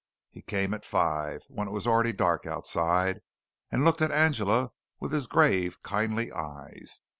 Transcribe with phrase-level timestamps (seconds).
[0.31, 3.21] He came at five, when it was already dark outside,
[3.71, 7.01] and looked at Angela with his grave, kindly eyes.